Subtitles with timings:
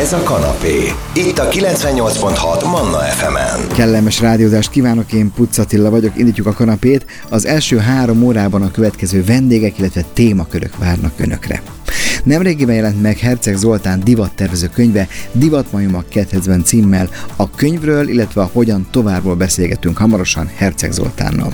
[0.00, 0.92] Ez a kanapé.
[1.14, 3.68] Itt a 98.6 Manna FM-en.
[3.68, 7.06] Kellemes rádiózást kívánok, én Puc Attila vagyok, indítjuk a kanapét.
[7.28, 11.62] Az első három órában a következő vendégek, illetve témakörök várnak önökre.
[12.24, 17.08] Nemrégiben jelent meg Herceg Zoltán divattervező könyve Divatmajomak kedvezben címmel.
[17.36, 21.52] A könyvről, illetve a hogyan továbbról beszélgetünk hamarosan Herceg Zoltánnal.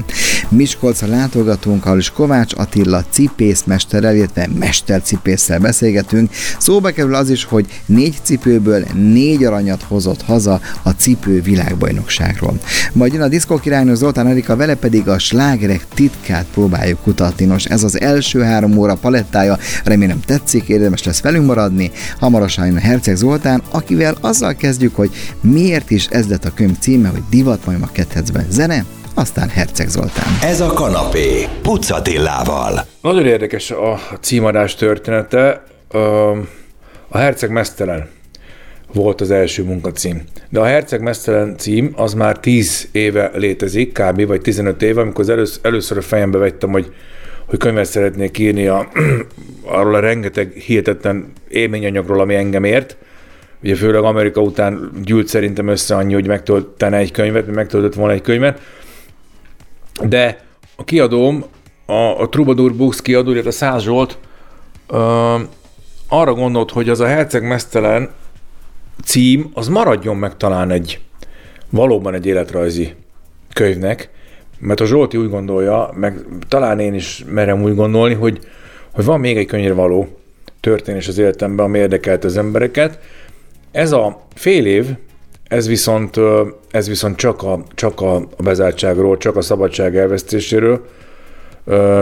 [0.48, 6.30] Miskolcra látogatunk, ahol is Kovács Attila cipészmesterrel, illetve mestercipésszel beszélgetünk.
[6.58, 12.58] Szóba kerül az is, hogy négy cipőből négy aranyat hozott haza a cipő világbajnokságról.
[12.92, 17.44] Majd jön a diszkó királynő Zoltán Erika, vele pedig a slágerek titkát próbáljuk kutatni.
[17.44, 21.90] Nos, ez az első három óra palettája, remélem tetszik, érdemes lesz velünk maradni.
[22.18, 25.10] Hamarosan jön a Herceg Zoltán, akivel azzal kezdjük, hogy
[25.40, 29.88] miért is ez lett a könyv címe, hogy divat majd a kedvencben zene, aztán Herceg
[29.88, 30.26] Zoltán.
[30.42, 32.86] Ez a kanapé Pucatillával.
[33.00, 35.62] Nagyon érdekes a címadás története.
[37.08, 38.08] A Herceg Mesztelen
[38.92, 40.22] volt az első munkacím.
[40.48, 44.26] De a Herceg Mesztelen cím az már 10 éve létezik, kb.
[44.26, 46.92] vagy 15 éve, amikor az először, először a fejembe vettem, hogy
[47.46, 48.88] hogy könyvet szeretnék írni a,
[49.62, 52.96] arról a rengeteg hihetetlen élményanyagról, ami engem ért.
[53.62, 58.20] Ugye főleg Amerika után gyűlt szerintem össze annyi, hogy megtöltene egy könyvet, megtöltött volna egy
[58.20, 58.60] könyvet.
[60.04, 60.44] De
[60.76, 61.44] a kiadóm,
[61.86, 64.18] a, a Troubadour Books kiadó, a Száz Zsolt
[64.88, 65.34] ö,
[66.08, 68.10] arra gondolt, hogy az a Herceg Mesztelen
[69.04, 71.00] cím, az maradjon meg talán egy
[71.70, 72.94] valóban egy életrajzi
[73.52, 74.10] könyvnek,
[74.58, 78.38] mert a Zsolti úgy gondolja, meg talán én is merem úgy gondolni, hogy,
[78.92, 80.08] hogy van még egy könyvre való
[80.60, 82.98] történés az életemben, ami érdekelt az embereket.
[83.70, 84.86] Ez a fél év,
[85.48, 86.20] ez viszont,
[86.70, 90.86] ez viszont csak, a, csak a bezártságról, csak a szabadság elvesztéséről,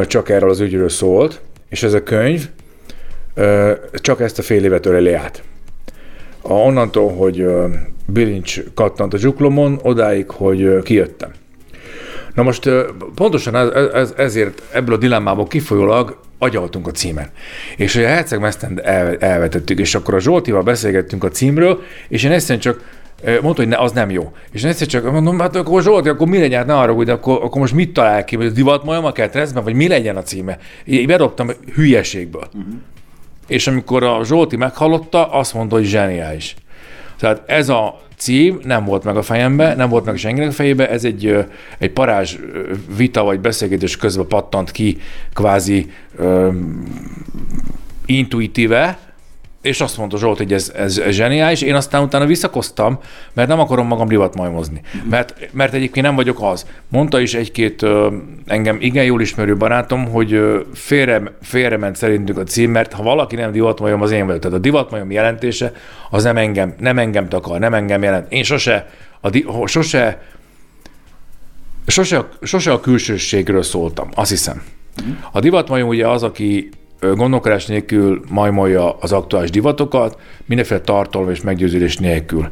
[0.06, 2.48] csak erről az ügyről szólt, és ez a könyv
[3.92, 5.42] csak ezt a fél évet öleli át.
[6.42, 7.46] Onnantól, hogy
[8.06, 11.30] bilincs kattant a zsuklomon, odáig, hogy kijöttem.
[12.34, 12.70] Na most
[13.14, 17.30] pontosan ez, ez, ezért ebből a dilemmából kifolyólag agyaltunk a címen.
[17.76, 22.32] És a Herceg Mesztend el, elvetettük, és akkor a Zsoltival beszélgettünk a címről, és én
[22.32, 24.32] egyszerűen csak mondta, hogy ne, az nem jó.
[24.50, 27.42] És én egyszer csak mondom, hát akkor Zsolti, akkor mi legyen, ne arra, hogy akkor,
[27.42, 30.58] akkor most mit talál ki, hogy divat majom a ketrezben, vagy mi legyen a címe.
[30.84, 32.48] Én bedobtam hülyeségből.
[32.54, 32.74] Uh-huh.
[33.46, 36.54] És amikor a Zsolti meghallotta, azt mondta, hogy zseniális.
[37.18, 40.90] Tehát ez a cím nem volt meg a fejembe, nem volt meg senkinek a fejébe,
[40.90, 41.46] ez egy,
[41.78, 42.36] egy parázs
[42.96, 44.98] vita vagy beszélgetés közben pattant ki
[45.32, 45.86] kvázi
[46.18, 46.82] um,
[48.06, 48.98] intuitíve,
[49.64, 52.98] és azt mondta Zsolt, hogy ez, ez, ez zseniális, én aztán utána visszakoztam,
[53.32, 54.80] mert nem akarom magam rivatmajmozni.
[55.10, 56.66] Mert, mert egyébként nem vagyok az.
[56.88, 57.86] Mondta is egy-két
[58.46, 60.40] engem igen jól ismerő barátom, hogy
[60.74, 64.40] félre, félrement szerintük a cím, mert ha valaki nem divatmajom, az én vagyok.
[64.40, 65.72] Tehát a divatmajom jelentése
[66.10, 68.32] az nem engem, nem engem takar, nem engem jelent.
[68.32, 70.22] Én sose, a di, sose,
[71.86, 74.62] sose, sose a külsőségről szóltam, azt hiszem.
[75.32, 76.70] A divatmajom ugye az, aki
[77.14, 82.48] gondolkodás nélkül majmolja az aktuális divatokat, mindenféle tartalom és meggyőződés nélkül.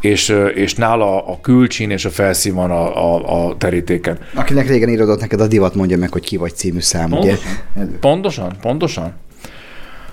[0.00, 4.18] És, és nála a külcsín és a felszín van a, a, a terítéken.
[4.34, 7.38] Akinek régen írodott neked a divat, mondja meg, hogy ki vagy című szám, pontosan,
[7.74, 7.98] ugye?
[8.00, 9.12] Pontosan, pontosan.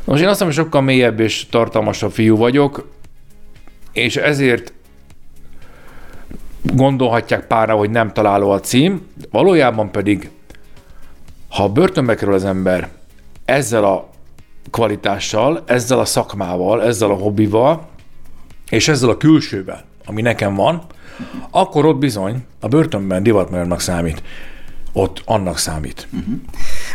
[0.03, 2.88] Most én azt hiszem, hogy sokkal mélyebb és tartalmasabb fiú vagyok,
[3.91, 4.73] és ezért
[6.62, 9.01] gondolhatják pára, hogy nem találó a cím,
[9.31, 10.29] valójában pedig,
[11.50, 12.89] ha börtönbe kerül az ember,
[13.49, 14.09] ezzel a
[14.71, 17.87] kvalitással, ezzel a szakmával, ezzel a hobbival,
[18.69, 20.83] és ezzel a külsővel, ami nekem van,
[21.49, 24.23] akkor ott bizony a börtönben divatmajornak számít.
[24.93, 26.07] Ott annak számít.
[26.11, 26.33] Uh-huh.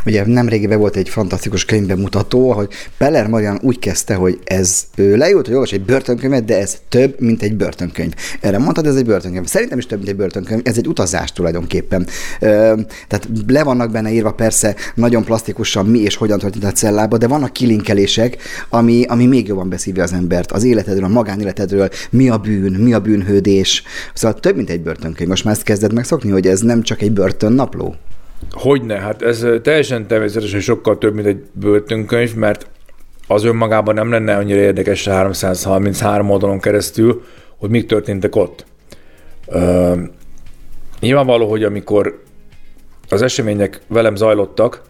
[0.07, 2.69] Ugye nemrégiben volt egy fantasztikus könyvbemutató, hogy
[2.99, 7.21] Peller Marian úgy kezdte, hogy ez ő leült, hogy olvas egy börtönkönyvet, de ez több,
[7.21, 8.13] mint egy börtönkönyv.
[8.41, 9.47] Erre mondtad, ez egy börtönkönyv.
[9.47, 10.61] Szerintem is több, mint egy börtönkönyv.
[10.65, 12.07] Ez egy utazás tulajdonképpen.
[12.39, 17.27] Tehát le vannak benne írva persze nagyon plastikusan mi és hogyan történt a cellába, de
[17.27, 18.37] vannak kilinkelések,
[18.69, 20.53] ami, ami még jobban beszívja az embert.
[20.53, 23.83] Az életedről, a magánéletedről, mi a bűn, mi a bűnhődés.
[24.15, 25.29] Szóval több, mint egy börtönkönyv.
[25.29, 27.95] Most már ezt kezded megszokni, hogy ez nem csak egy börtönnapló?
[28.51, 32.67] Hogyne, hát ez teljesen természetesen sokkal több, mint egy börtönkönyv, mert
[33.27, 37.25] az önmagában nem lenne annyira érdekes 333 oldalon keresztül,
[37.59, 38.67] hogy mik történtek ott.
[39.47, 39.99] Uh,
[41.01, 42.23] nyilvánvaló, hogy amikor
[43.09, 44.83] az események velem zajlottak,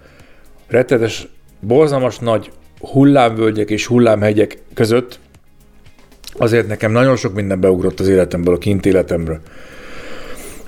[0.66, 1.28] rettetes,
[1.60, 2.50] borzalmas nagy
[2.80, 5.18] hullámvölgyek és hullámhegyek között
[6.36, 9.40] azért nekem nagyon sok minden beugrott az életemből, a kint életemről.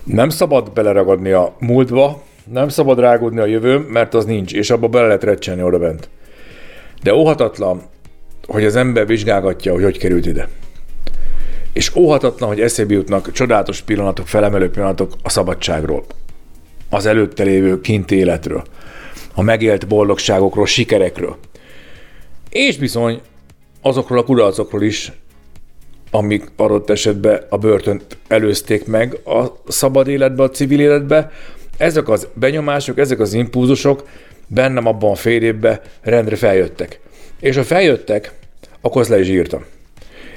[0.04, 2.22] Nem szabad beleragadni a múltba,
[2.52, 6.08] nem szabad rágódni a jövőm, mert az nincs, és abba bele lehet recsenni oda bent.
[7.02, 7.82] De óhatatlan
[8.46, 10.48] hogy az ember vizsgálgatja, hogy hogy került ide.
[11.72, 16.04] És óhatatlan, hogy eszébe jutnak csodálatos pillanatok, felemelő pillanatok a szabadságról,
[16.90, 18.64] az előtte lévő kint életről,
[19.34, 21.36] a megélt boldogságokról, sikerekről.
[22.50, 23.20] És bizony
[23.82, 25.12] azokról a kudarcokról is,
[26.10, 31.32] amik adott esetben a börtönt előzték meg a szabad életbe, a civil életbe.
[31.76, 34.08] Ezek az benyomások, ezek az impulzusok
[34.46, 37.00] bennem abban a fél évben rendre feljöttek.
[37.40, 38.32] És ha feljöttek,
[38.80, 39.64] akkor azt le is írtam.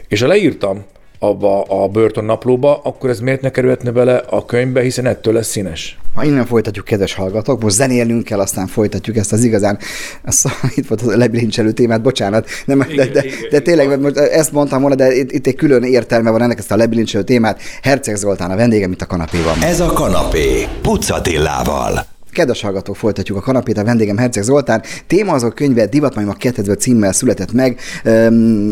[0.07, 0.85] És ha leírtam
[1.19, 5.47] abba a börtön naplóba, akkor ez miért ne kerülhetne bele a könyvbe, hiszen ettől lesz
[5.47, 5.97] színes.
[6.15, 9.77] Ha innen folytatjuk, kedves hallgatók, most zenélnünk kell, aztán folytatjuk ezt az igazán,
[10.23, 10.45] az,
[10.75, 13.99] itt volt a lebilincselő témát, bocsánat, nem, igen, de, de, igen, de tényleg, igen.
[13.99, 17.23] most ezt mondtam volna, de itt, itt egy külön értelme van ennek ezt a lebilincselő
[17.23, 17.61] témát.
[17.81, 19.61] Herceg Zoltán a vendégem itt a kanapéban.
[19.61, 22.17] Ez a kanapé, Pucatillával.
[22.31, 24.83] Kedves hallgatók, folytatjuk a kanapét, a vendégem Herceg Zoltán.
[25.07, 27.79] Téma az a könyve Divatmajma 2000 címmel született meg,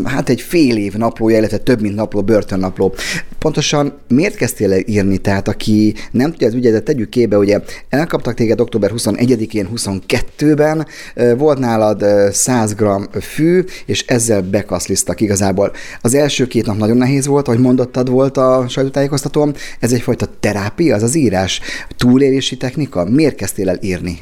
[0.03, 2.93] hát egy fél év naplója, illetve több mint napló, börtönnapló.
[3.39, 5.17] Pontosan miért kezdtél el írni?
[5.17, 7.59] Tehát aki nem tudja az ügyedet, tegyük kébe, ugye
[7.89, 10.87] elkaptak téged október 21-én, 22-ben,
[11.37, 12.83] volt nálad 100 g
[13.21, 15.71] fű, és ezzel bekaszlisztak igazából.
[16.01, 20.95] Az első két nap nagyon nehéz volt, ahogy mondottad volt a sajtótájékoztatóm, ez egyfajta terápia,
[20.95, 21.61] az az írás,
[21.97, 23.05] túlélési technika.
[23.05, 24.21] Miért kezdtél el írni?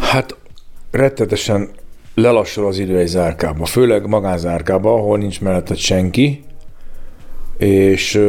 [0.00, 0.36] Hát
[0.90, 1.68] rettetesen
[2.14, 6.44] lelassul az idő egy zárkába, főleg magánzárkába, ahol nincs mellette senki,
[7.58, 8.20] és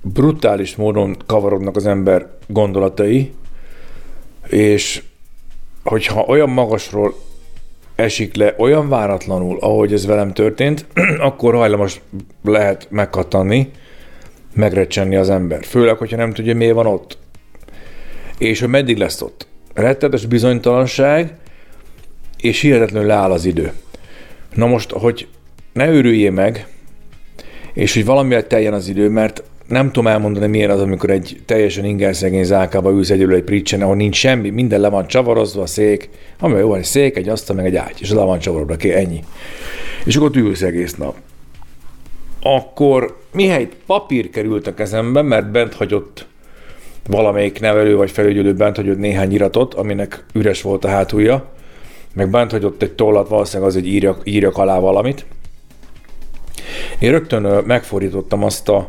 [0.00, 3.32] brutális módon kavarodnak az ember gondolatai,
[4.48, 5.02] és
[5.84, 7.14] hogyha olyan magasról
[7.94, 10.86] esik le olyan váratlanul, ahogy ez velem történt,
[11.28, 12.00] akkor hajlamos
[12.44, 13.70] lehet megkattanni,
[14.54, 15.64] megrecsenni az ember.
[15.64, 17.20] Főleg, hogyha nem tudja, mi van ott
[18.38, 19.46] és hogy meddig lesz ott.
[19.74, 21.34] Rettetes bizonytalanság,
[22.40, 23.72] és hihetetlenül leáll az idő.
[24.54, 25.28] Na most, hogy
[25.72, 26.66] ne őrüljél meg,
[27.72, 31.84] és hogy valamivel teljen az idő, mert nem tudom elmondani, milyen az, amikor egy teljesen
[31.84, 36.08] ingerszegény zálkába ülsz egyedül egy pricsen, ahol nincs semmi, minden le van csavarozva, a szék,
[36.38, 39.24] ami jó, egy szék, egy asztal, meg egy ágy, és le van csavarozva, ki, ennyi.
[40.04, 41.16] És akkor ott ülsz egész nap.
[42.42, 46.26] Akkor mihelyt papír került a kezembe, mert bent hagyott
[47.06, 51.50] valamelyik nevelő vagy felügyelő bent hagyott néhány iratot, aminek üres volt a hátulja,
[52.14, 55.26] meg bent hagyott egy tollat, valószínűleg az, hogy írjak, írjak alá valamit.
[56.98, 58.88] Én rögtön megfordítottam azt a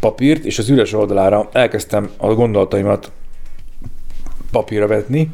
[0.00, 3.12] papírt, és az üres oldalára elkezdtem a gondolataimat
[4.50, 5.30] papírra vetni,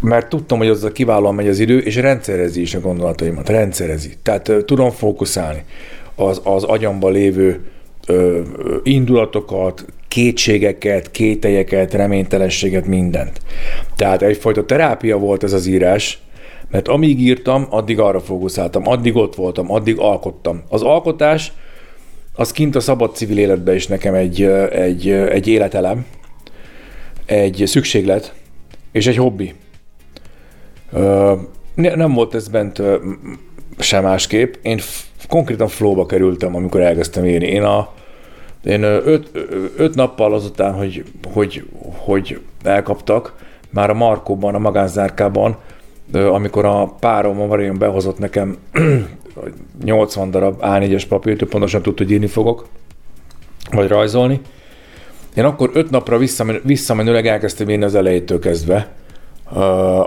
[0.00, 4.12] mert tudtam, hogy azzal kiválóan megy az idő, és rendszerezi is a gondolataimat, rendszerezi.
[4.22, 5.64] Tehát tudom fókuszálni
[6.14, 7.64] az, az agyamban lévő
[8.06, 8.40] ö,
[8.82, 9.84] indulatokat,
[10.14, 13.40] kétségeket, kételyeket, reménytelenséget, mindent.
[13.96, 16.18] Tehát egyfajta terápia volt ez az írás,
[16.70, 20.62] mert amíg írtam, addig arra fókuszáltam, addig ott voltam, addig alkottam.
[20.68, 21.52] Az alkotás
[22.34, 26.06] az kint a szabad civil életben is nekem egy, egy, egy életelem,
[27.26, 28.34] egy szükséglet,
[28.92, 29.54] és egy hobbi.
[31.74, 32.82] Nem volt ez bent
[33.78, 34.54] sem másképp.
[34.62, 34.80] Én
[35.28, 37.46] konkrétan flóba kerültem, amikor elkezdtem írni.
[37.46, 37.92] Én a,
[38.64, 39.30] én öt,
[39.76, 41.64] öt nappal azután, hogy, hogy,
[41.96, 43.34] hogy elkaptak,
[43.70, 45.56] már a Markóban, a magánzárkában,
[46.12, 48.56] amikor a párom, a Marion behozott nekem
[49.84, 52.66] 80 darab A4-es papírt, ő pontosan tudta, hogy írni fogok,
[53.70, 54.40] vagy rajzolni.
[55.36, 58.92] Én akkor öt napra visszamen, visszamenőleg elkezdtem írni az elejétől kezdve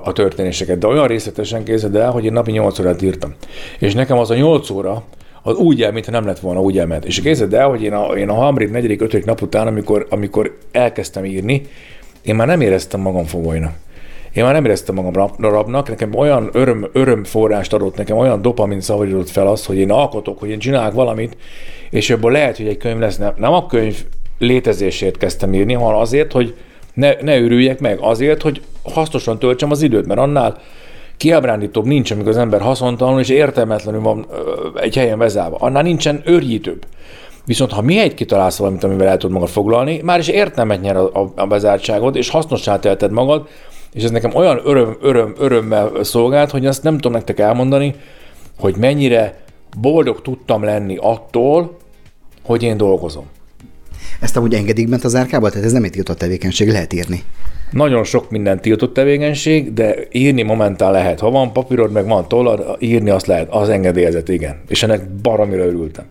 [0.04, 3.34] a történéseket, de olyan részletesen készült el, hogy én napi 8 órát írtam.
[3.80, 5.04] És nekem az a 8 óra,
[5.48, 7.06] az úgy el, mintha nem lett volna, úgy elment.
[7.06, 10.58] És képzeld el, hogy én a, én a harmadik, negyedik, ötödik nap után, amikor, amikor
[10.72, 11.62] elkezdtem írni,
[12.22, 13.74] én már nem éreztem magam fogolynak.
[14.34, 19.30] Én már nem éreztem magam rabnak, nekem olyan öröm, örömforrást adott, nekem olyan dopamin szavarított
[19.30, 21.38] fel az, hogy én alkotok, hogy én csinálok valamit,
[21.90, 23.18] és ebből lehet, hogy egy könyv lesz.
[23.18, 24.06] Nem, nem a könyv
[24.40, 26.56] létezését kezdtem írni, hanem azért, hogy
[26.94, 30.58] ne, ne őrüljek meg, azért, hogy hasznosan töltsem az időt, mert annál
[31.18, 34.28] kiábrándítóbb nincs, amikor az ember haszontalanul és értelmetlenül van
[34.76, 35.58] egy helyen vezálva.
[35.60, 36.86] Annál nincsen őrjítőbb.
[37.46, 40.98] Viszont ha mi egy kitalálsz valamit, amivel el tud magad foglalni, már is értelmet nyer
[40.98, 43.48] a, a, a bezártságod, és hasznossá telted magad,
[43.94, 47.96] és ez nekem olyan öröm, öröm, örömmel szolgált, hogy azt nem tudom nektek elmondani,
[48.60, 49.38] hogy mennyire
[49.82, 51.78] boldog tudtam lenni attól,
[52.46, 53.26] hogy én dolgozom.
[54.20, 55.50] Ezt amúgy engedik bent az árkába?
[55.50, 57.24] Tehát ez nem egy tiltott tevékenység, lehet írni.
[57.72, 61.20] Nagyon sok minden tiltott tevékenység, de írni momentán lehet.
[61.20, 64.62] Ha van papírod, meg van tollad, írni azt lehet, az engedélyezett, igen.
[64.68, 66.06] És ennek baromira örültem.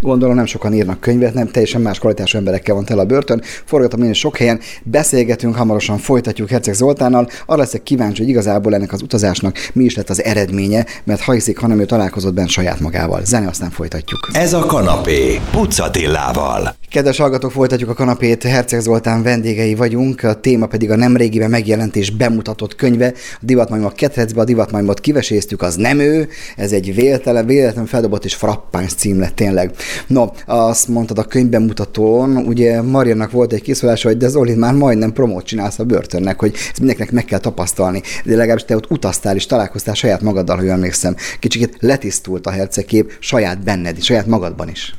[0.00, 3.42] Gondolom nem sokan írnak könyvet, nem teljesen más kvalitású emberekkel van tele a börtön.
[3.64, 7.28] Forgatom én sok helyen, beszélgetünk, hamarosan folytatjuk Herceg Zoltánnal.
[7.46, 11.32] Arra leszek kíváncsi, hogy igazából ennek az utazásnak mi is lett az eredménye, mert ha
[11.32, 13.24] hiszik, hanem ő találkozott benne saját magával.
[13.24, 14.28] Zene, aztán folytatjuk.
[14.32, 16.76] Ez a kanapé, Pucatillával.
[16.90, 21.96] Kedves hallgatók, folytatjuk a kanapét, Herceg Zoltán vendégei vagyunk, a téma pedig a nemrégiben megjelent
[21.96, 23.12] és bemutatott könyve.
[23.34, 28.34] A divatmajmok ketrecbe, a divatmajmot kiveséztük, az nem ő, ez egy véletlen, véletlen feldobott és
[28.34, 29.70] frappáns cím lett tényleg.
[30.06, 35.12] No, azt mondtad a könyvbemutatón, ugye Mariannak volt egy kiszólása, hogy de Zoli már majdnem
[35.12, 38.02] promót csinálsz a börtönnek, hogy ezt mindenkinek meg kell tapasztalni.
[38.24, 41.16] De legalábbis te ott utaztál és találkoztál saját magaddal, hogy emlékszem.
[41.38, 44.94] Kicsit letisztult a hercegkép saját benned, saját magadban is.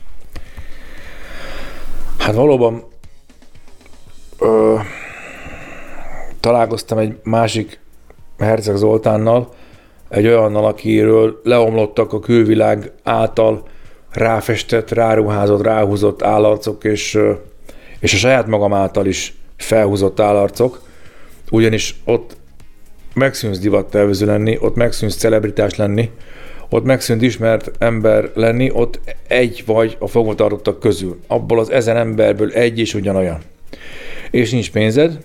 [2.30, 2.84] Hát valóban
[4.40, 4.76] ö,
[6.40, 7.80] találkoztam egy másik
[8.38, 9.50] Herceg Zoltánnal,
[10.10, 13.68] egy olyannal, akiről leomlottak a külvilág által
[14.12, 17.20] ráfestett, ráruházott, ráhúzott állarcok, és,
[18.00, 20.82] és a saját magam által is felhúzott állarcok,
[21.52, 22.38] ugyanis ott
[23.14, 26.12] megszűnsz divattervező lenni, ott megszűnsz celebritás lenni,
[26.70, 31.20] ott megszűnt ismert ember lenni, ott egy vagy a fogvatartottak közül.
[31.28, 33.38] Abból az ezen emberből egy is ugyanolyan.
[34.32, 35.18] És nincs pénzed,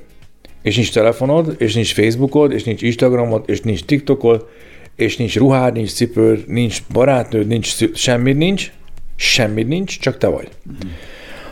[0.62, 4.48] és nincs telefonod, és nincs Facebookod, és nincs Instagramod, és nincs TikTokod,
[4.96, 8.72] és nincs ruhád, nincs cipőd, nincs barátnőd, nincs semmit nincs,
[9.16, 10.48] semmit nincs, csak te vagy.
[10.68, 10.88] Mm.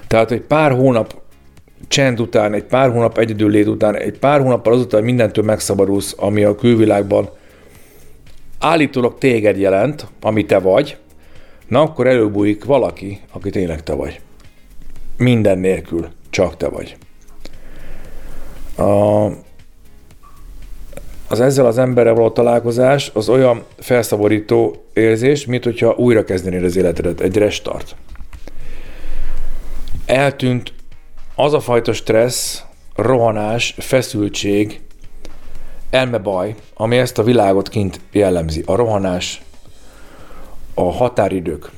[0.06, 1.20] Tehát egy pár hónap
[1.88, 6.44] csend után, egy pár hónap egyedül lét után, egy pár hónappal azután, mindentől megszabadulsz, ami
[6.44, 7.30] a külvilágban
[8.62, 10.96] állítólag téged jelent, ami te vagy,
[11.68, 14.20] na akkor előbújik valaki, aki tényleg te vagy.
[15.16, 16.96] Minden nélkül csak te vagy.
[18.76, 19.24] A,
[21.28, 26.76] az ezzel az emberrel való találkozás az olyan felszabadító érzés, mint hogyha újra kezdenéd az
[26.76, 27.96] életedet, egy restart.
[30.06, 30.72] Eltűnt
[31.34, 32.62] az a fajta stressz,
[32.94, 34.80] rohanás, feszültség,
[35.92, 38.62] elmebaj, ami ezt a világot kint jellemzi.
[38.66, 39.42] A rohanás,
[40.74, 41.70] a határidők,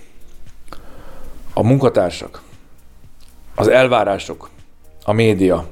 [1.55, 2.43] a munkatársak,
[3.55, 4.51] az elvárások,
[5.05, 5.67] a média,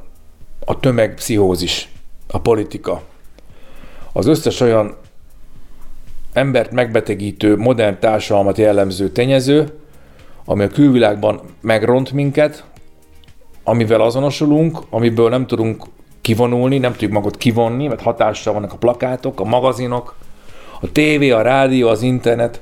[0.65, 1.89] a tömegpszichózis,
[2.27, 3.03] a politika,
[4.13, 4.97] az összes olyan
[6.33, 9.79] embert megbetegítő, modern társadalmat jellemző tényező,
[10.45, 12.65] ami a külvilágban megront minket,
[13.65, 15.85] amivel azonosulunk, amiből nem tudunk
[16.23, 20.17] kivonulni, nem tudjuk magot kivonni, mert hatással vannak a plakátok, a magazinok,
[20.81, 22.61] a tévé, a rádió, az internet,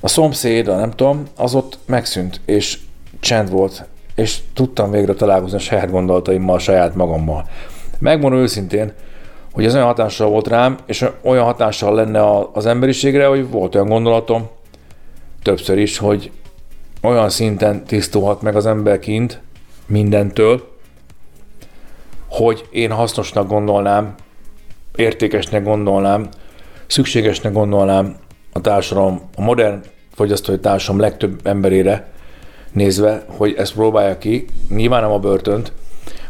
[0.00, 2.78] a szomszéd, a nem tudom, az ott megszűnt, és
[3.20, 7.48] csend volt, és tudtam végre találkozni a saját gondolataimmal, a saját magammal.
[7.98, 8.92] Megmondom őszintén,
[9.52, 13.88] hogy ez olyan hatással volt rám, és olyan hatással lenne az emberiségre, hogy volt olyan
[13.88, 14.48] gondolatom,
[15.42, 16.30] többször is, hogy
[17.02, 19.40] olyan szinten tisztulhat meg az ember kint
[19.86, 20.71] mindentől,
[22.32, 24.14] hogy én hasznosnak gondolnám,
[24.96, 26.28] értékesnek gondolnám,
[26.86, 28.16] szükségesnek gondolnám
[28.52, 29.80] a társadalom, a modern
[30.14, 32.10] fogyasztói társadalom legtöbb emberére
[32.72, 35.72] nézve, hogy ezt próbálja ki, nyilván nem a börtönt,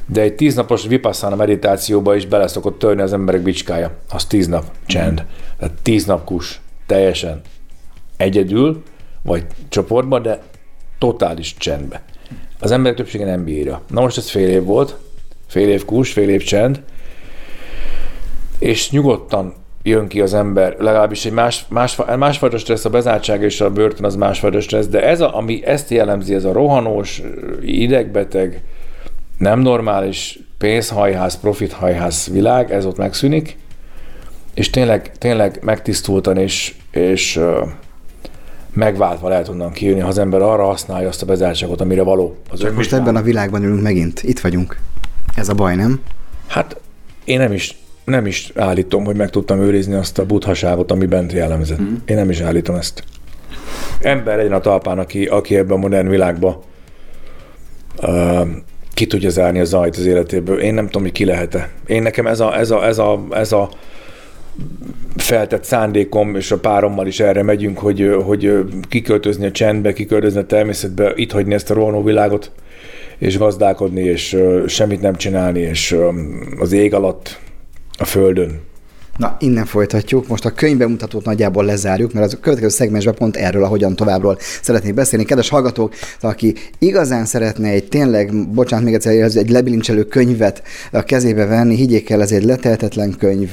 [0.07, 3.91] de egy tíznapos vipassana meditációba is bele szokott törni az emberek bicskája.
[4.09, 5.25] Az tíz nap csend.
[5.59, 6.61] Tehát tíz nap kus.
[6.87, 7.41] Teljesen.
[8.17, 8.83] Egyedül,
[9.23, 10.43] vagy csoportban, de
[10.99, 12.03] totális csendbe.
[12.61, 13.81] Az emberek többsége nem bírja.
[13.89, 14.97] Na most ez fél év volt,
[15.53, 16.83] fél év kus, fél év csend,
[18.59, 23.61] és nyugodtan jön ki az ember, legalábbis egy más, más, másfajta stressz, a bezártság és
[23.61, 27.23] a börtön az másfajta stressz, de ez, a, ami ezt jellemzi, ez a rohanós,
[27.61, 28.63] idegbeteg,
[29.39, 33.59] nem normális pénzhajház, profithajház világ, ez ott megszűnik,
[34.55, 37.41] és tényleg, tényleg megtisztultan és, és
[38.73, 42.37] megváltva lehet onnan kijönni, ha az ember arra használja azt a bezártságot, amire való.
[42.51, 44.23] Az Csak most ebben a világban ülünk megint.
[44.23, 44.77] Itt vagyunk.
[45.35, 46.01] Ez a baj, nem?
[46.47, 46.81] Hát
[47.25, 51.33] én nem is, nem is állítom, hogy meg tudtam őrizni azt a buthaságot, ami bent
[51.33, 51.81] jellemzett.
[51.81, 51.95] Mm.
[52.05, 53.05] Én nem is állítom ezt.
[54.01, 56.57] Ember legyen a talpán, aki, aki ebben a modern világban
[58.03, 58.49] uh,
[58.95, 60.61] ki tudja zárni a zajt az életéből.
[60.61, 61.71] Én nem tudom, hogy ki lehet-e.
[61.87, 63.71] Én nekem ez a, ez a, ez a, ez a
[65.17, 70.47] feltett szándékom, és a párommal is erre megyünk, hogy, hogy kiköltözni a csendbe, kiköltözni a
[70.47, 72.51] természetbe, itt hagyni ezt a rohanó világot,
[73.19, 75.97] és gazdálkodni, és semmit nem csinálni, és
[76.59, 77.39] az ég alatt,
[77.99, 78.61] a földön
[79.17, 80.29] Na, innen folytatjuk.
[80.29, 84.95] Most a könyvbemutatót nagyjából lezárjuk, mert az a következő szegmensben pont erről, ahogyan továbbról szeretnék
[84.95, 85.25] beszélni.
[85.25, 91.45] Kedves hallgatók, aki igazán szeretne egy tényleg, bocsánat még egyszer, egy lebilincselő könyvet a kezébe
[91.45, 93.51] venni, higgyék el, ez egy leteltetlen könyv.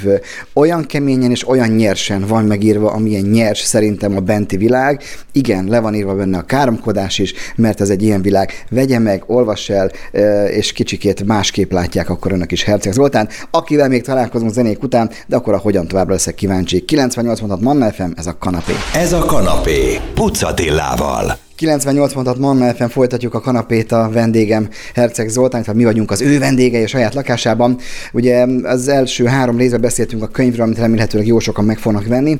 [0.53, 5.01] Olyan keményen és olyan nyersen van megírva, amilyen nyers szerintem a benti világ.
[5.31, 8.51] Igen, le van írva benne a káromkodás is, mert ez egy ilyen világ.
[8.69, 9.91] Vegye meg, olvass el,
[10.47, 15.35] és kicsikét másképp látják akkor önök is Herceg Zoltán, akivel még találkozunk zenék után, de
[15.35, 16.85] akkor a hogyan továbbra leszek kíváncsi.
[16.85, 18.73] 98 mondat Manna FM, ez a kanapé.
[18.93, 21.48] Ez a kanapé, Pucatillával.
[21.59, 26.21] 98 mondat Manna FM folytatjuk a kanapét a vendégem Herceg Zoltán, tehát mi vagyunk az
[26.21, 27.77] ő vendégei a saját lakásában.
[28.13, 32.39] Ugye az első három részben beszéltünk a könyvről, amit remélhetőleg jó sokan meg fognak venni.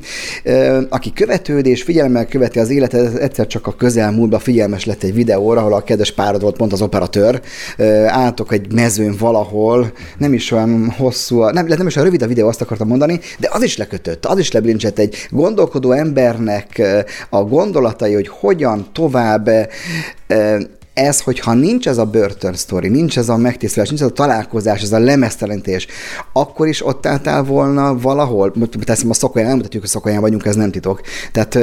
[0.88, 5.60] Aki követőd és figyelemmel követi az életet, egyszer csak a közelmúltban figyelmes lett egy videóra,
[5.60, 7.40] ahol a kedves párod volt pont az operatőr.
[8.06, 12.48] Álltok egy mezőn valahol, nem is olyan hosszú, nem, nem is olyan rövid a videó,
[12.48, 16.82] azt akartam mondani, de az is lekötött, az is leblincsett egy gondolkodó embernek
[17.30, 19.50] a gondolatai, hogy hogyan tovább tovább
[20.94, 24.82] ez, hogyha nincs ez a börtön sztori, nincs ez a megtisztelés, nincs ez a találkozás,
[24.82, 25.86] ez a lemesztelentés,
[26.32, 28.52] akkor is ott álltál volna valahol,
[28.84, 31.00] teszem a szokaján, nem mutatjuk, hogy szokaján vagyunk, ez nem titok.
[31.32, 31.58] Tehát,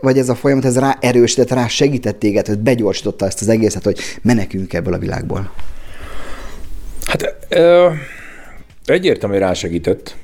[0.00, 3.84] vagy ez a folyamat, ez rá erősített, rá segített téged, hogy begyorsította ezt az egészet,
[3.84, 5.52] hogy menekünk ebből a világból.
[7.04, 7.88] Hát ö,
[8.84, 10.16] egyértelműen rásegített.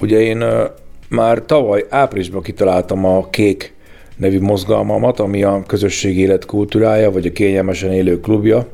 [0.00, 0.64] Ugye én ö,
[1.08, 3.73] már tavaly áprilisban kitaláltam a kék
[4.16, 8.68] nevű mozgalmamat, ami a közösségi élet kultúrája, vagy a kényelmesen élő klubja.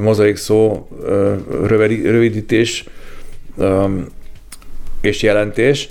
[0.00, 0.88] Mozaik szó,
[2.02, 2.84] rövidítés
[5.00, 5.88] és jelentés.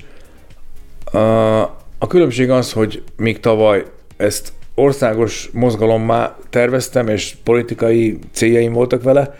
[1.98, 3.86] A különbség az, hogy még tavaly
[4.18, 9.38] ezt országos mozgalommá terveztem, és politikai céljaim voltak vele,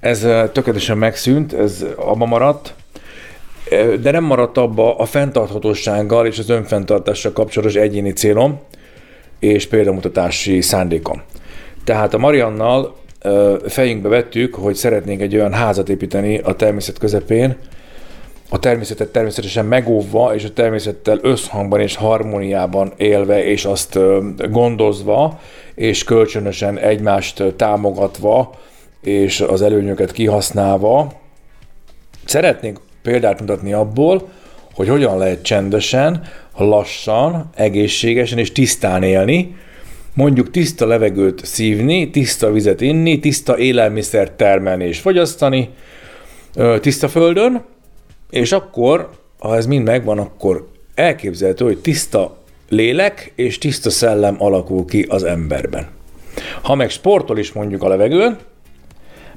[0.00, 2.74] ez tökéletesen megszűnt, ez abba maradt,
[4.00, 8.60] de nem maradt abba a fenntarthatósággal és az önfenntartással kapcsolatos egyéni célom
[9.38, 11.22] és példamutatási szándékom.
[11.84, 12.96] Tehát a Mariannal
[13.66, 17.56] fejünkbe vettük, hogy szeretnénk egy olyan házat építeni a természet közepén,
[18.52, 23.98] a természetet természetesen megóvva, és a természettel összhangban és harmóniában élve, és azt
[24.50, 25.40] gondozva,
[25.74, 28.54] és kölcsönösen egymást támogatva,
[29.02, 31.12] és az előnyöket kihasználva.
[32.24, 34.28] Szeretnénk példát mutatni abból,
[34.74, 36.22] hogy hogyan lehet csendesen,
[36.56, 39.56] lassan, egészségesen és tisztán élni,
[40.14, 45.68] mondjuk tiszta levegőt szívni, tiszta vizet inni, tiszta élelmiszert termelni és fogyasztani,
[46.80, 47.64] tiszta földön,
[48.30, 52.36] és akkor, ha ez mind megvan, akkor elképzelhető, hogy tiszta
[52.68, 55.86] lélek és tiszta szellem alakul ki az emberben.
[56.62, 58.38] Ha meg sportol is mondjuk a levegőn,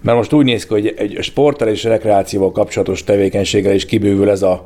[0.04, 4.42] mert most úgy néz ki, hogy egy sporttal és rekreációval kapcsolatos tevékenységgel is kibővül ez
[4.42, 4.66] a,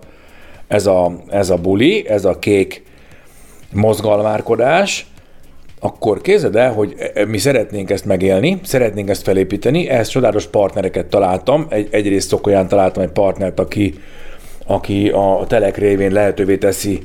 [0.67, 2.83] ez a, ez a buli, ez a kék
[3.73, 5.05] mozgalmárkodás,
[5.79, 6.95] akkor képzeld el, hogy
[7.27, 13.03] mi szeretnénk ezt megélni, szeretnénk ezt felépíteni, ehhez csodálatos partnereket találtam, egy, egyrészt Szokolyán találtam
[13.03, 13.93] egy partnert, aki,
[14.65, 16.99] aki a telek révén lehetővé teszi,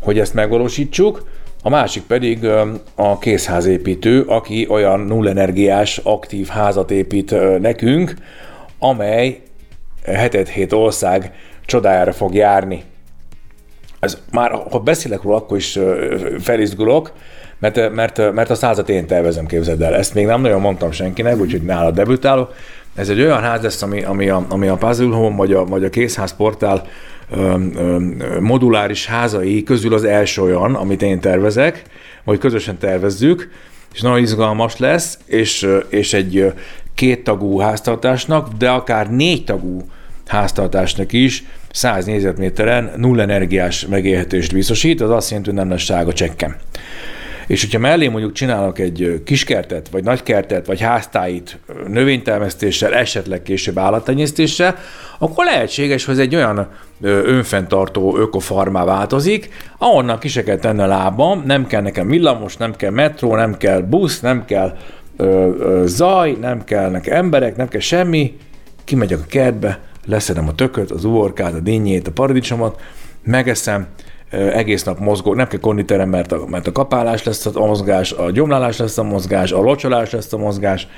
[0.00, 1.28] hogy ezt megvalósítsuk,
[1.66, 2.44] a másik pedig
[2.94, 8.14] a készházépítő, aki olyan nullenergiás aktív házat épít nekünk,
[8.78, 9.40] amely
[10.04, 11.32] hetet hét ország
[11.64, 12.82] csodájára fog járni.
[14.00, 15.78] Ez már, ha beszélek róla, akkor is
[16.40, 17.12] felizgulok,
[17.58, 19.94] mert, mert, mert a százat én tervezem, képzeld el.
[19.94, 22.54] Ezt még nem nagyon mondtam senkinek, úgyhogy nála debütálok.
[22.94, 25.84] Ez egy olyan ház lesz, ami, ami a, ami a Puzzle Home vagy a, vagy
[25.84, 26.86] a készházportál
[28.40, 31.82] moduláris házai közül az első olyan, amit én tervezek,
[32.24, 33.50] vagy közösen tervezzük,
[33.94, 36.52] és nagyon izgalmas lesz, és, és egy
[36.94, 39.80] két tagú háztartásnak, de akár négy tagú
[40.26, 46.12] háztartásnak is 100 négyzetméteren null energiás megélhetést biztosít, az azt jelenti, hogy nem lesz sárga
[46.12, 46.56] csekkem.
[47.46, 54.78] És hogyha mellé mondjuk csinálok egy kiskertet, vagy nagykertet, vagy háztáit növénytermesztéssel, esetleg később állattenyésztéssel,
[55.18, 56.68] akkor lehetséges, hogy ez egy olyan
[57.00, 62.76] önfenntartó ökofarmá változik, ahonnan ki se kell tenni a lábam, nem kell nekem villamos, nem
[62.76, 64.76] kell metró, nem kell busz, nem kell
[65.16, 65.24] ö,
[65.58, 68.36] ö, zaj, nem kell nekem emberek, nem kell semmi,
[68.84, 72.80] kimegyek a kertbe, leszedem a tököt, az uborkát, a dinnyét, a paradicsomot,
[73.24, 73.86] megeszem,
[74.30, 78.30] egész nap mozgó, nem kell konditerem, mert a, mert a kapálás lesz a mozgás, a
[78.30, 80.88] gyomlálás lesz a mozgás, a locsolás lesz a mozgás,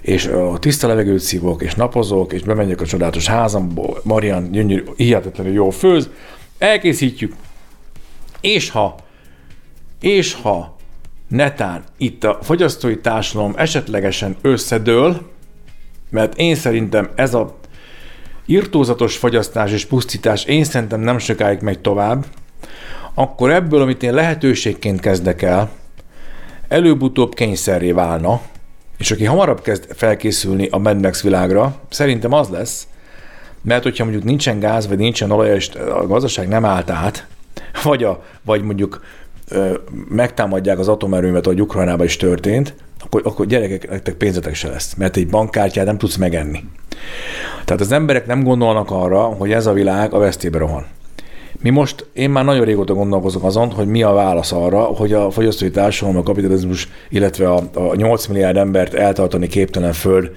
[0.00, 5.52] és a tiszta levegőt szívok, és napozok, és bemegyek a csodálatos házamba, Marian gyönyörű, hihetetlenül
[5.52, 6.08] jó főz,
[6.58, 7.34] elkészítjük,
[8.40, 8.94] és ha,
[10.00, 10.76] és ha
[11.28, 15.30] netán itt a fogyasztói társadalom esetlegesen összedől,
[16.10, 17.58] mert én szerintem ez a
[18.46, 22.26] irtózatos fogyasztás és pusztítás én szerintem nem sokáig megy tovább,
[23.14, 25.70] akkor ebből, amit én lehetőségként kezdek el,
[26.68, 28.40] előbb-utóbb kényszerré válna,
[29.00, 32.86] és aki hamarabb kezd felkészülni a Mad Max világra, szerintem az lesz,
[33.62, 37.26] mert hogyha mondjuk nincsen gáz, vagy nincsen olaj, és a gazdaság nem állt át,
[37.82, 39.04] vagy, a, vagy mondjuk
[39.48, 39.74] ö,
[40.08, 45.16] megtámadják az atomerőmet, ahogy Ukrajnában is történt, akkor, akkor gyerekek, nektek pénzetek se lesz, mert
[45.16, 46.64] egy bankkártyát nem tudsz megenni.
[47.64, 50.86] Tehát az emberek nem gondolnak arra, hogy ez a világ a vesztébe rohan.
[51.62, 55.30] Mi most, én már nagyon régóta gondolkozok azon, hogy mi a válasz arra, hogy a
[55.30, 60.30] fogyasztói társadalom, a kapitalizmus, illetve a, a 8 milliárd embert eltartani képtelen föld,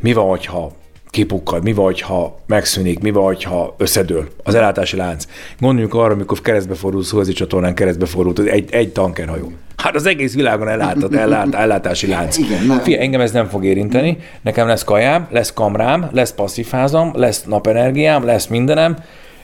[0.00, 0.72] mi van, hogyha
[1.10, 5.24] kipukkad, mi van, ha megszűnik, mi van, ha összedől az ellátási lánc.
[5.60, 9.52] Gondoljunk arra, amikor keresztbe fordult Szuezi csatornán, keresztbe fordult egy, egy tankerhajó.
[9.76, 12.36] Hát az egész világon ellátott, ellát, ellátási lánc.
[12.36, 14.18] Igen, Fia, engem ez nem fog érinteni.
[14.42, 18.96] Nekem lesz kajám, lesz kamrám, lesz passzifázam, lesz napenergiám, lesz mindenem,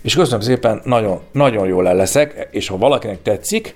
[0.03, 3.75] és köszönöm szépen, nagyon, nagyon jól leszek, és ha valakinek tetszik,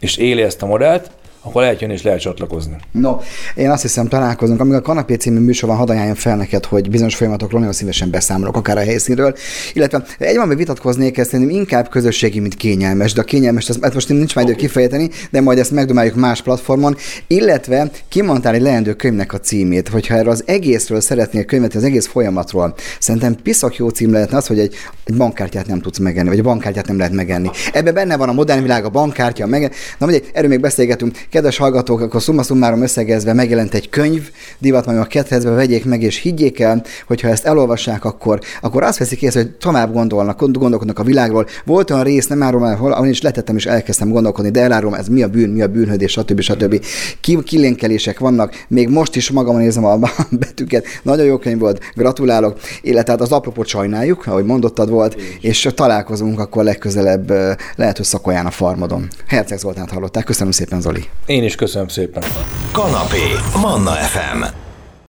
[0.00, 1.10] és éli ezt a modellt,
[1.44, 2.76] akkor lehet jönni és lehet csatlakozni.
[2.90, 3.18] No,
[3.54, 6.90] én azt hiszem találkozunk, amíg a Kanapé című műsor van, hadd ajánljam fel neked, hogy
[6.90, 9.34] bizonyos folyamatokról nagyon szívesen beszámolok, akár a helyszínről.
[9.72, 13.94] Illetve egy van, vitatkoznék, ezt szerintem inkább közösségi, mint kényelmes, de a kényelmes, ezt, ezt
[13.94, 16.96] most nincs majd idő kifejteni, de majd ezt megdomáljuk más platformon.
[17.26, 22.06] Illetve kimondtál egy leendő könyvnek a címét, hogyha erről az egészről szeretnél könyvet, az egész
[22.06, 24.74] folyamatról, szerintem piszak jó cím lehetne az, hogy egy,
[25.04, 27.50] egy bankkártyát nem tudsz megenni, vagy egy bankkártyát nem lehet megenni.
[27.72, 29.74] Ebben benne van a modern világ, a bankkártya, meg...
[29.98, 31.18] Na, mindegy, erről még beszélgetünk.
[31.32, 36.02] Kedves hallgatók, akkor szumma summarum összegezve megjelent egy könyv, divat majd a kedvezbe vegyék meg,
[36.02, 40.98] és higgyék el, hogyha ezt elolvassák, akkor, akkor azt veszik észre, hogy tovább gondolnak, gondolkodnak
[40.98, 41.46] a világról.
[41.64, 45.08] Volt olyan rész, nem árulom el, ahol is letettem és elkezdtem gondolkodni, de elárulom, ez
[45.08, 46.40] mi a bűn, mi a bűnhődés, stb.
[46.40, 46.84] stb.
[47.20, 49.98] Ki, kilénkelések vannak, még most is magamon nézem a
[50.30, 50.86] betűket.
[51.02, 52.58] Nagyon jó könyv volt, gratulálok.
[52.82, 57.30] Illetve hát az apropót sajnáljuk, ahogy mondottad volt, és találkozunk akkor legközelebb,
[57.76, 59.08] lehet, hogy Szakolyán a farmodon.
[59.26, 60.24] Herceg Zoltánt hallották.
[60.24, 61.08] Köszönöm szépen, Zoli.
[61.26, 62.22] Én is köszönöm szépen.
[62.72, 63.22] Kanapé,
[63.60, 64.42] Manna FM.